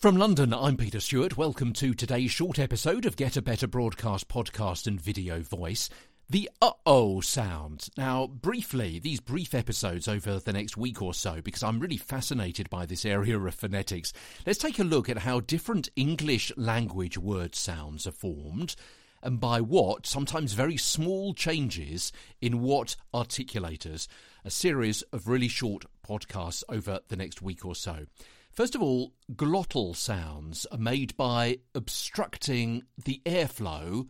From 0.00 0.16
London, 0.16 0.54
I'm 0.54 0.76
Peter 0.76 1.00
Stewart. 1.00 1.36
Welcome 1.36 1.72
to 1.72 1.92
today's 1.92 2.30
short 2.30 2.60
episode 2.60 3.04
of 3.04 3.16
Get 3.16 3.36
a 3.36 3.42
Better 3.42 3.66
Broadcast 3.66 4.28
podcast 4.28 4.86
and 4.86 5.00
video 5.00 5.40
voice. 5.40 5.90
The 6.30 6.48
uh 6.60 6.70
oh 6.86 7.20
sound. 7.20 7.88
Now, 7.96 8.28
briefly, 8.28 9.00
these 9.00 9.18
brief 9.18 9.54
episodes 9.54 10.06
over 10.06 10.38
the 10.38 10.52
next 10.52 10.76
week 10.76 11.02
or 11.02 11.14
so, 11.14 11.40
because 11.42 11.64
I'm 11.64 11.80
really 11.80 11.96
fascinated 11.96 12.70
by 12.70 12.86
this 12.86 13.04
area 13.04 13.36
of 13.36 13.54
phonetics, 13.56 14.12
let's 14.46 14.60
take 14.60 14.78
a 14.78 14.84
look 14.84 15.08
at 15.08 15.18
how 15.18 15.40
different 15.40 15.88
English 15.96 16.52
language 16.56 17.18
word 17.18 17.56
sounds 17.56 18.06
are 18.06 18.12
formed 18.12 18.76
and 19.22 19.38
by 19.38 19.60
what, 19.60 20.06
sometimes 20.06 20.52
very 20.52 20.76
small 20.76 21.34
changes 21.34 22.12
in 22.40 22.60
what 22.60 22.96
articulators. 23.14 24.08
A 24.44 24.50
series 24.50 25.02
of 25.12 25.28
really 25.28 25.48
short 25.48 25.84
podcasts 26.06 26.64
over 26.68 27.00
the 27.08 27.16
next 27.16 27.40
week 27.40 27.64
or 27.64 27.74
so. 27.74 28.06
First 28.52 28.74
of 28.74 28.82
all, 28.82 29.12
glottal 29.32 29.96
sounds 29.96 30.66
are 30.72 30.78
made 30.78 31.16
by 31.16 31.58
obstructing 31.74 32.82
the 33.02 33.22
airflow 33.24 34.08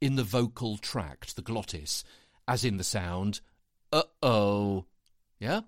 in 0.00 0.16
the 0.16 0.24
vocal 0.24 0.76
tract, 0.76 1.36
the 1.36 1.42
glottis, 1.42 2.04
as 2.48 2.64
in 2.64 2.76
the 2.76 2.84
sound 2.84 3.40
uh 3.92 4.02
oh. 4.22 4.84
Yeah? 5.38 5.62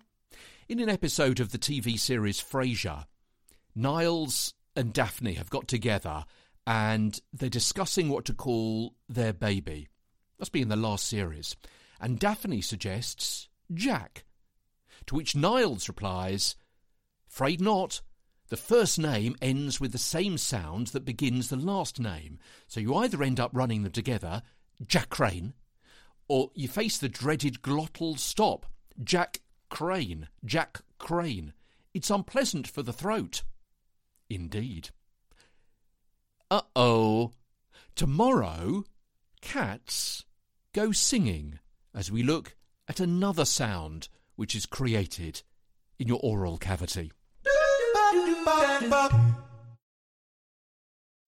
In 0.69 0.79
an 0.79 0.89
episode 0.89 1.41
of 1.41 1.51
the 1.51 1.59
TV 1.59 1.99
series 1.99 2.41
Frasier, 2.41 3.07
Niles 3.75 4.55
and 4.77 4.93
Daphne 4.93 5.35
have 5.35 5.51
got 5.51 5.67
together 5.67 6.25
and 6.66 7.21
they're 7.33 7.48
discussing 7.48 8.09
what 8.09 8.25
to 8.27 8.34
call 8.34 8.95
their 9.09 9.33
baby. 9.33 9.89
Must 10.39 10.53
be 10.53 10.62
in 10.62 10.69
the 10.69 10.77
last 10.77 11.07
series. 11.07 11.57
And 12.01 12.19
Daphne 12.19 12.61
suggests 12.61 13.48
Jack. 13.73 14.25
To 15.06 15.15
which 15.15 15.37
Niles 15.37 15.89
replies, 15.89 16.56
Afraid 17.29 17.61
not. 17.61 18.03
The 18.48 18.56
first 18.56 18.98
name 18.98 19.37
ends 19.41 19.81
with 19.81 19.92
the 19.92 19.98
same 19.98 20.37
sound 20.37 20.89
that 20.89 21.06
begins 21.06 21.48
the 21.48 21.56
last 21.56 21.98
name, 21.98 22.39
so 22.67 22.81
you 22.81 22.94
either 22.97 23.22
end 23.22 23.41
up 23.41 23.50
running 23.55 23.83
them 23.83 23.92
together, 23.92 24.42
Jack 24.87 25.09
Crane, 25.09 25.55
or 26.28 26.50
you 26.55 26.69
face 26.69 26.98
the 26.98 27.09
dreaded 27.09 27.62
glottal 27.62 28.19
stop, 28.19 28.67
Jack 29.03 29.41
Crane, 29.70 30.28
Jack 30.44 30.83
Crane. 30.98 31.55
It's 31.94 32.11
unpleasant 32.11 32.67
for 32.67 32.83
the 32.83 32.92
throat. 32.92 33.42
Indeed. 34.28 34.91
Tomorrow, 37.95 38.85
cats 39.41 40.25
go 40.73 40.93
singing 40.93 41.59
as 41.95 42.11
we 42.11 42.23
look 42.23 42.57
at 42.89 43.01
another 43.01 43.45
sound 43.45 44.09
which 44.34 44.55
is 44.55 44.67
created 44.67 45.43
in 45.99 46.09
your 46.09 46.21
oral 46.23 46.57
cavity. 46.57 47.12